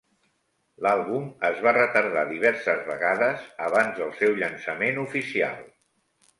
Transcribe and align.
L'àlbum 0.85 1.27
és 1.49 1.61
va 1.65 1.73
retardar 1.77 2.25
diverses 2.31 2.83
vegades 2.89 3.47
abans 3.69 3.95
del 4.03 4.13
seu 4.23 4.37
llançament 4.43 5.01
oficial. 5.07 5.65